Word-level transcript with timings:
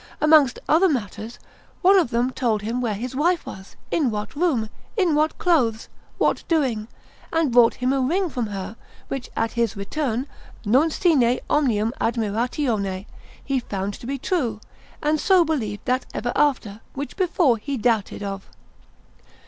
Amongst 0.19 0.57
other 0.67 0.89
matters, 0.89 1.37
one 1.83 1.99
of 1.99 2.09
them 2.09 2.31
told 2.31 2.63
him 2.63 2.81
where 2.81 2.95
his 2.95 3.15
wife 3.15 3.45
was, 3.45 3.75
in 3.91 4.09
what 4.09 4.35
room, 4.35 4.69
in 4.97 5.13
what 5.13 5.37
clothes, 5.37 5.89
what 6.17 6.43
doing, 6.47 6.87
and 7.31 7.51
brought 7.51 7.75
him 7.75 7.93
a 7.93 8.01
ring 8.01 8.27
from 8.27 8.47
her, 8.47 8.77
which 9.09 9.29
at 9.35 9.51
his 9.51 9.77
return, 9.77 10.25
non 10.65 10.89
sine 10.89 11.39
omnium 11.51 11.93
admiratione, 12.01 13.05
he 13.45 13.59
found 13.59 13.93
to 13.93 14.07
be 14.07 14.17
true; 14.17 14.59
and 15.03 15.19
so 15.19 15.45
believed 15.45 15.85
that 15.85 16.07
ever 16.15 16.31
after, 16.35 16.81
which 16.95 17.15
before 17.15 17.57
he 17.57 17.77
doubted 17.77 18.23
of. 18.23 18.49